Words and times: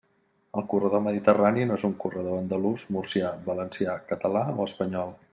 El 0.59 0.63
corredor 0.69 1.01
mediterrani 1.07 1.65
no 1.71 1.75
és 1.81 1.83
un 1.89 1.93
corredor 2.05 2.37
andalús, 2.43 2.85
murcià, 2.95 3.29
valencià, 3.51 3.95
català 4.13 4.43
o 4.55 4.67
espanyol. 4.71 5.15